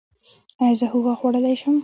[0.61, 1.75] ایا زه هوږه خوړلی شم؟